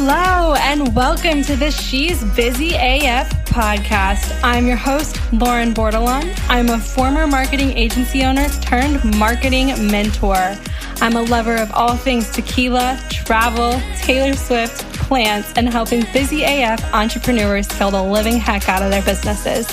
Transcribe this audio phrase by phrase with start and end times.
[0.00, 4.38] Hello, and welcome to the She's Busy AF podcast.
[4.44, 6.38] I'm your host, Lauren Bordelon.
[6.48, 10.56] I'm a former marketing agency owner turned marketing mentor.
[11.00, 16.80] I'm a lover of all things tequila, travel, Taylor Swift, plants, and helping busy AF
[16.94, 19.66] entrepreneurs kill the living heck out of their businesses.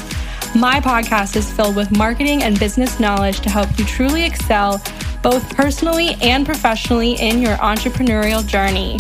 [0.55, 4.81] My podcast is filled with marketing and business knowledge to help you truly excel
[5.21, 8.97] both personally and professionally in your entrepreneurial journey.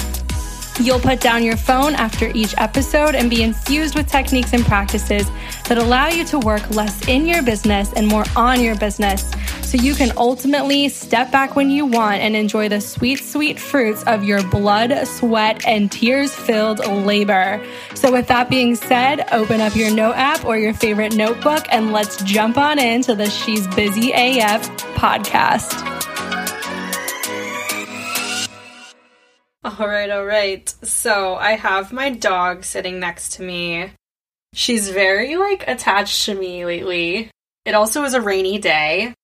[0.81, 5.25] You'll put down your phone after each episode and be infused with techniques and practices
[5.69, 9.77] that allow you to work less in your business and more on your business so
[9.77, 14.25] you can ultimately step back when you want and enjoy the sweet, sweet fruits of
[14.25, 17.65] your blood, sweat, and tears filled labor.
[17.93, 21.93] So, with that being said, open up your note app or your favorite notebook and
[21.93, 25.94] let's jump on into the She's Busy AF podcast.
[29.65, 30.69] All right, all right.
[30.83, 33.89] So I have my dog sitting next to me.
[34.53, 37.31] She's very like attached to me lately.
[37.65, 39.15] It also is a rainy day,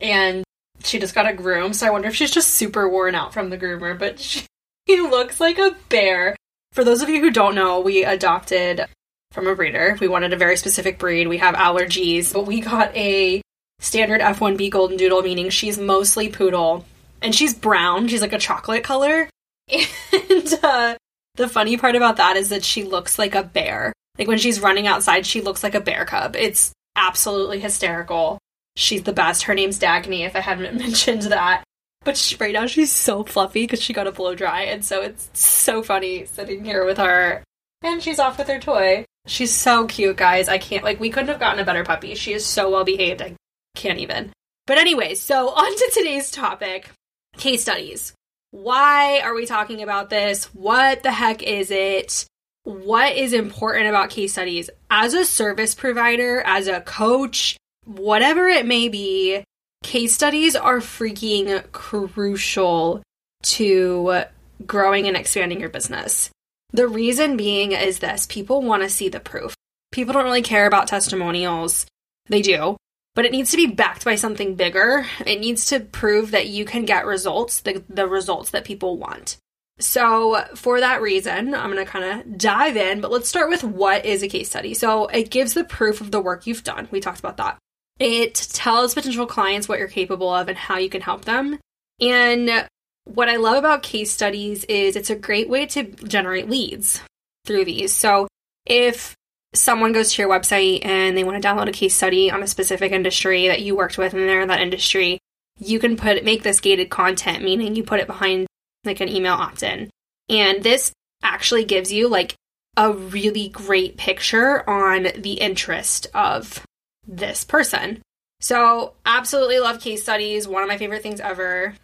[0.00, 0.42] and
[0.82, 3.48] she just got a groom, so I wonder if she's just super worn out from
[3.48, 3.96] the groomer.
[3.96, 4.18] But
[4.88, 6.34] she looks like a bear.
[6.72, 8.86] For those of you who don't know, we adopted
[9.30, 9.96] from a breeder.
[10.00, 11.28] We wanted a very specific breed.
[11.28, 13.40] We have allergies, but we got a
[13.78, 16.84] standard F1B Golden Doodle, meaning she's mostly poodle.
[17.22, 18.08] And she's brown.
[18.08, 19.28] She's like a chocolate color.
[19.70, 20.96] And uh,
[21.34, 23.92] the funny part about that is that she looks like a bear.
[24.18, 26.36] Like when she's running outside, she looks like a bear cub.
[26.36, 28.38] It's absolutely hysterical.
[28.76, 29.44] She's the best.
[29.44, 31.64] Her name's Dagny, if I hadn't mentioned that.
[32.04, 34.62] But she, right now, she's so fluffy because she got a blow dry.
[34.62, 37.42] And so it's so funny sitting here with her.
[37.82, 39.04] And she's off with her toy.
[39.26, 40.48] She's so cute, guys.
[40.48, 42.14] I can't, like, we couldn't have gotten a better puppy.
[42.14, 43.22] She is so well behaved.
[43.22, 43.34] I
[43.74, 44.30] can't even.
[44.66, 46.90] But anyway, so on to today's topic
[47.36, 48.12] case studies.
[48.56, 50.46] Why are we talking about this?
[50.54, 52.24] What the heck is it?
[52.64, 54.70] What is important about case studies?
[54.88, 59.44] As a service provider, as a coach, whatever it may be,
[59.84, 63.02] case studies are freaking crucial
[63.42, 64.22] to
[64.66, 66.30] growing and expanding your business.
[66.72, 69.54] The reason being is this people want to see the proof.
[69.92, 71.84] People don't really care about testimonials.
[72.30, 72.78] They do,
[73.16, 75.06] but it needs to be backed by something bigger.
[75.24, 79.38] It needs to prove that you can get results, the, the results that people want.
[79.78, 83.64] So, for that reason, I'm going to kind of dive in, but let's start with
[83.64, 84.74] what is a case study.
[84.74, 86.88] So, it gives the proof of the work you've done.
[86.90, 87.58] We talked about that.
[87.98, 91.58] It tells potential clients what you're capable of and how you can help them.
[92.00, 92.68] And
[93.04, 97.02] what I love about case studies is it's a great way to generate leads
[97.46, 97.94] through these.
[97.94, 98.28] So,
[98.66, 99.15] if
[99.56, 102.46] someone goes to your website and they want to download a case study on a
[102.46, 105.18] specific industry that you worked with and they're in that industry,
[105.58, 108.46] you can put make this gated content, meaning you put it behind
[108.84, 109.90] like an email opt-in.
[110.28, 112.34] And this actually gives you like
[112.76, 116.62] a really great picture on the interest of
[117.06, 118.02] this person.
[118.40, 121.74] So, absolutely love case studies, one of my favorite things ever.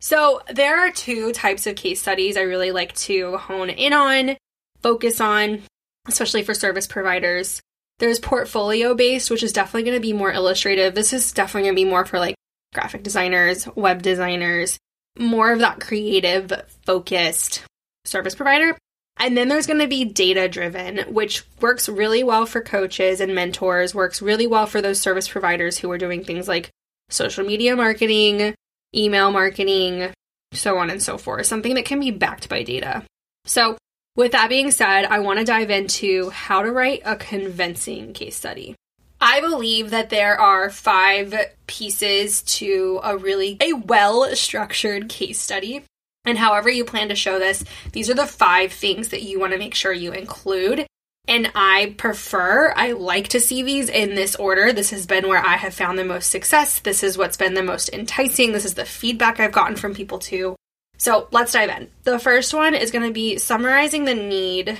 [0.00, 4.36] So, there are two types of case studies I really like to hone in on,
[4.80, 5.62] focus on
[6.08, 7.60] especially for service providers.
[7.98, 10.94] There's portfolio based, which is definitely going to be more illustrative.
[10.94, 12.36] This is definitely going to be more for like
[12.72, 14.78] graphic designers, web designers,
[15.18, 16.52] more of that creative
[16.84, 17.64] focused
[18.04, 18.76] service provider.
[19.20, 23.34] And then there's going to be data driven, which works really well for coaches and
[23.34, 26.70] mentors, works really well for those service providers who are doing things like
[27.10, 28.54] social media marketing,
[28.94, 30.12] email marketing,
[30.52, 31.46] so on and so forth.
[31.46, 33.02] Something that can be backed by data.
[33.44, 33.76] So
[34.18, 38.34] with that being said, I want to dive into how to write a convincing case
[38.34, 38.74] study.
[39.20, 41.34] I believe that there are five
[41.68, 45.84] pieces to a really a well-structured case study.
[46.24, 47.62] And however you plan to show this,
[47.92, 50.84] these are the five things that you want to make sure you include.
[51.28, 54.72] And I prefer, I like to see these in this order.
[54.72, 56.80] This has been where I have found the most success.
[56.80, 58.50] This is what's been the most enticing.
[58.50, 60.56] This is the feedback I've gotten from people too.
[60.98, 61.88] So let's dive in.
[62.02, 64.78] The first one is going to be summarizing the need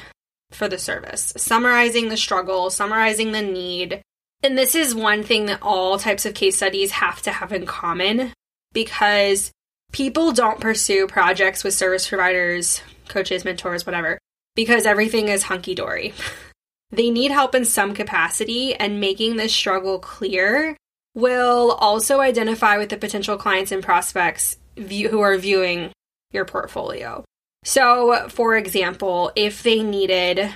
[0.51, 4.03] for the service, summarizing the struggle, summarizing the need.
[4.43, 7.67] And this is one thing that all types of case studies have to have in
[7.67, 8.33] common
[8.73, 9.53] because
[9.93, 14.19] people don't pursue projects with service providers, coaches, mentors, whatever,
[14.55, 16.15] because everything is hunky dory.
[16.91, 20.77] they need help in some capacity, and making this struggle clear
[21.15, 25.91] will also identify with the potential clients and prospects view- who are viewing
[26.33, 27.25] your portfolio.
[27.65, 30.51] So, for example, if they needed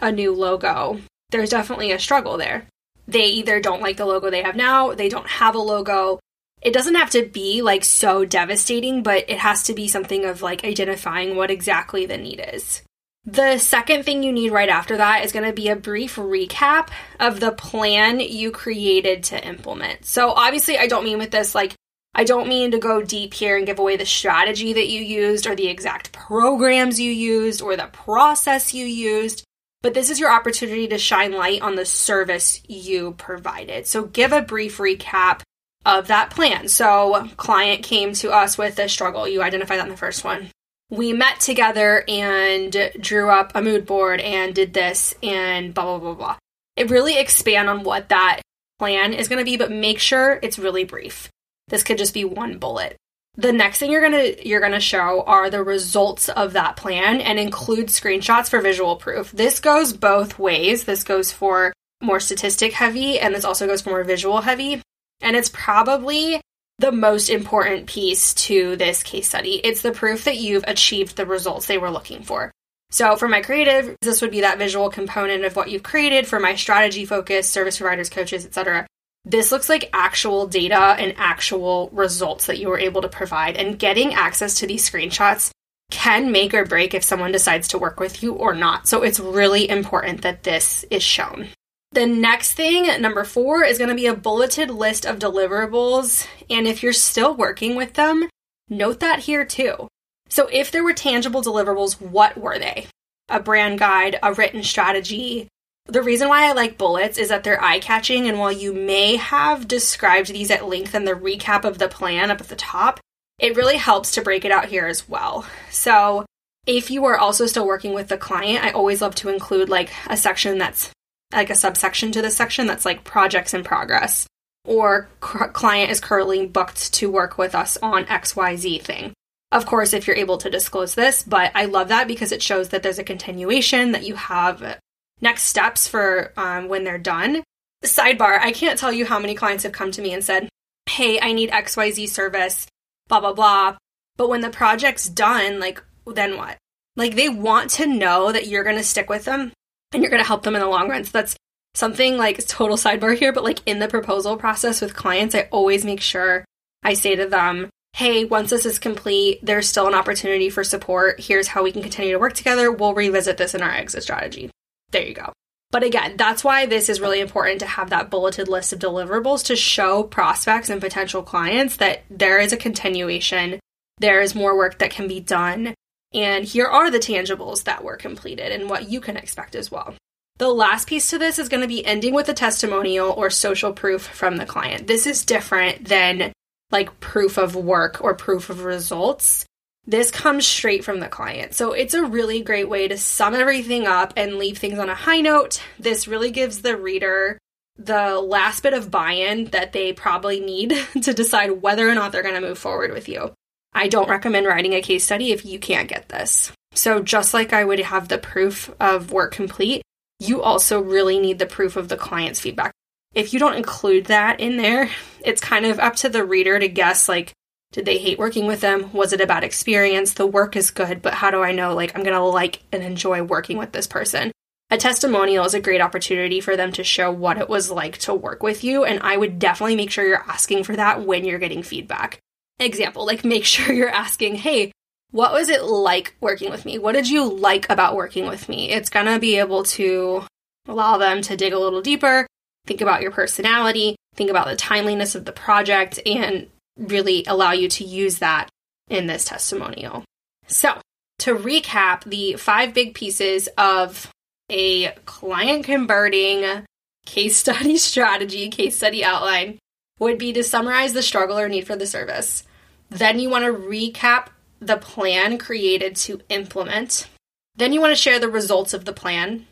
[0.00, 1.00] a new logo,
[1.30, 2.66] there's definitely a struggle there.
[3.06, 6.20] They either don't like the logo they have now, they don't have a logo.
[6.62, 10.40] It doesn't have to be like so devastating, but it has to be something of
[10.40, 12.82] like identifying what exactly the need is.
[13.26, 16.88] The second thing you need right after that is going to be a brief recap
[17.18, 20.04] of the plan you created to implement.
[20.04, 21.74] So, obviously, I don't mean with this like,
[22.14, 25.46] I don't mean to go deep here and give away the strategy that you used
[25.46, 29.44] or the exact programs you used or the process you used,
[29.82, 33.86] but this is your opportunity to shine light on the service you provided.
[33.86, 35.42] So, give a brief recap
[35.84, 36.68] of that plan.
[36.68, 39.28] So, client came to us with a struggle.
[39.28, 40.50] You identify that in the first one
[40.90, 45.98] we met together and drew up a mood board and did this and blah, blah,
[45.98, 46.36] blah, blah.
[46.76, 48.40] It really expand on what that
[48.78, 51.30] plan is going to be, but make sure it's really brief.
[51.68, 52.96] This could just be one bullet.
[53.36, 56.76] The next thing you're going to you're going to show are the results of that
[56.76, 59.32] plan and include screenshots for visual proof.
[59.32, 60.84] This goes both ways.
[60.84, 64.82] This goes for more statistic heavy and this also goes for more visual heavy.
[65.20, 66.40] And it's probably
[66.78, 69.60] the most important piece to this case study.
[69.62, 72.52] It's the proof that you've achieved the results they were looking for.
[72.90, 76.26] So, for my creative, this would be that visual component of what you've created.
[76.26, 78.86] For my strategy focus, service providers, coaches, etc.,
[79.24, 83.56] this looks like actual data and actual results that you were able to provide.
[83.56, 85.50] And getting access to these screenshots
[85.90, 88.88] can make or break if someone decides to work with you or not.
[88.88, 91.48] So, it's really important that this is shown.
[91.94, 96.26] The next thing, number four, is going to be a bulleted list of deliverables.
[96.50, 98.28] And if you're still working with them,
[98.68, 99.86] note that here too.
[100.28, 102.88] So if there were tangible deliverables, what were they?
[103.28, 105.46] A brand guide, a written strategy.
[105.86, 108.26] The reason why I like bullets is that they're eye catching.
[108.26, 112.30] And while you may have described these at length in the recap of the plan
[112.30, 113.00] up at the top,
[113.38, 115.46] it really helps to break it out here as well.
[115.70, 116.24] So
[116.66, 119.90] if you are also still working with the client, I always love to include like
[120.06, 120.90] a section that's
[121.32, 124.26] like a subsection to this section that's like projects in progress
[124.66, 129.12] or client is currently booked to work with us on XYZ thing.
[129.52, 132.70] Of course, if you're able to disclose this, but I love that because it shows
[132.70, 134.78] that there's a continuation, that you have
[135.20, 137.42] next steps for um, when they're done.
[137.84, 140.48] Sidebar, I can't tell you how many clients have come to me and said,
[140.88, 142.66] Hey, I need XYZ service,
[143.08, 143.76] blah, blah, blah.
[144.16, 146.58] But when the project's done, like, then what?
[146.96, 149.52] Like, they want to know that you're going to stick with them
[149.92, 151.04] and you're going to help them in the long run.
[151.04, 151.36] So that's
[151.74, 155.84] something like total sidebar here, but like in the proposal process with clients, I always
[155.84, 156.44] make sure
[156.82, 161.20] I say to them, hey, once this is complete, there's still an opportunity for support.
[161.20, 162.70] Here's how we can continue to work together.
[162.70, 164.50] We'll revisit this in our exit strategy.
[164.94, 165.32] There you go.
[165.72, 169.44] But again, that's why this is really important to have that bulleted list of deliverables
[169.46, 173.58] to show prospects and potential clients that there is a continuation,
[173.98, 175.74] there is more work that can be done,
[176.12, 179.96] and here are the tangibles that were completed and what you can expect as well.
[180.36, 183.72] The last piece to this is going to be ending with a testimonial or social
[183.72, 184.86] proof from the client.
[184.86, 186.32] This is different than
[186.70, 189.44] like proof of work or proof of results.
[189.86, 191.54] This comes straight from the client.
[191.54, 194.94] So it's a really great way to sum everything up and leave things on a
[194.94, 195.62] high note.
[195.78, 197.38] This really gives the reader
[197.76, 200.70] the last bit of buy in that they probably need
[201.02, 203.32] to decide whether or not they're going to move forward with you.
[203.72, 206.52] I don't recommend writing a case study if you can't get this.
[206.74, 209.82] So, just like I would have the proof of work complete,
[210.20, 212.72] you also really need the proof of the client's feedback.
[213.14, 214.90] If you don't include that in there,
[215.24, 217.32] it's kind of up to the reader to guess like,
[217.74, 218.92] did they hate working with them?
[218.92, 220.12] Was it a bad experience?
[220.12, 222.84] The work is good, but how do I know like I'm going to like and
[222.84, 224.30] enjoy working with this person?
[224.70, 228.14] A testimonial is a great opportunity for them to show what it was like to
[228.14, 231.40] work with you, and I would definitely make sure you're asking for that when you're
[231.40, 232.20] getting feedback
[232.60, 234.70] example, like make sure you're asking, hey,
[235.10, 236.78] what was it like working with me?
[236.78, 238.70] What did you like about working with me?
[238.70, 240.22] It's going to be able to
[240.68, 242.26] allow them to dig a little deeper,
[242.66, 247.68] think about your personality, think about the timeliness of the project, and really allow you
[247.68, 248.48] to use that
[248.88, 250.04] in this testimonial.
[250.46, 250.80] So,
[251.20, 254.10] to recap the five big pieces of
[254.50, 256.64] a client converting
[257.06, 259.58] case study strategy, case study outline,
[259.98, 262.44] would be to summarize the struggle or need for the service.
[262.90, 264.28] Then you want to recap
[264.60, 267.08] the plan created to implement.
[267.56, 269.46] Then you want to share the results of the plan,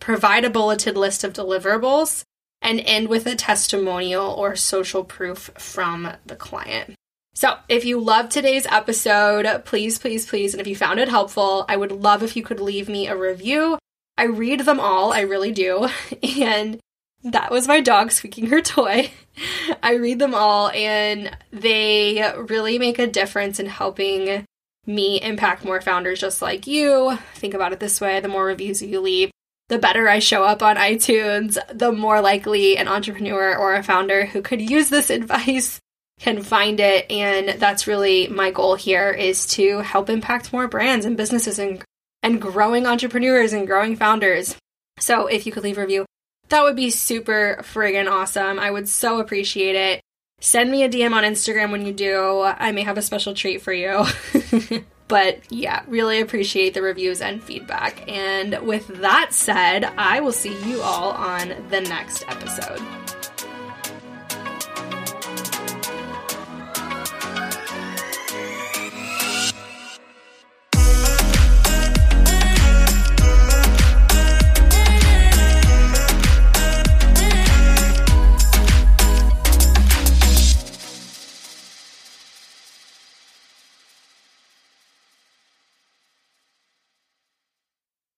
[0.00, 2.22] provide a bulleted list of deliverables,
[2.64, 6.94] and end with a testimonial or social proof from the client.
[7.34, 11.64] So, if you loved today's episode, please, please, please, and if you found it helpful,
[11.68, 13.78] I would love if you could leave me a review.
[14.16, 15.88] I read them all, I really do.
[16.40, 16.80] And
[17.24, 19.10] that was my dog squeaking her toy.
[19.82, 24.44] I read them all, and they really make a difference in helping
[24.86, 27.18] me impact more founders just like you.
[27.34, 29.30] Think about it this way the more reviews you leave,
[29.68, 34.26] the better I show up on iTunes, the more likely an entrepreneur or a founder
[34.26, 35.80] who could use this advice
[36.20, 37.10] can find it.
[37.10, 41.82] And that's really my goal here is to help impact more brands and businesses and
[42.22, 44.56] and growing entrepreneurs and growing founders.
[44.98, 46.06] So if you could leave a review,
[46.48, 48.58] that would be super friggin' awesome.
[48.58, 50.00] I would so appreciate it.
[50.40, 52.42] Send me a DM on Instagram when you do.
[52.42, 54.04] I may have a special treat for you.
[55.08, 58.08] but yeah, really appreciate the reviews and feedback.
[58.08, 62.80] And with that said, I will see you all on the next episode.